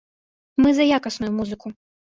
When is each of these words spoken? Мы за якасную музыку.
Мы 0.65 0.73
за 0.79 0.89
якасную 0.97 1.31
музыку. 1.39 1.79